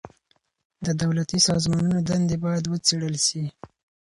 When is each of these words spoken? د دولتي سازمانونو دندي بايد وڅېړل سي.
د 0.85 0.87
دولتي 1.03 1.39
سازمانونو 1.47 1.99
دندي 2.09 2.37
بايد 2.43 2.65
وڅېړل 2.67 3.15
سي. 3.27 3.43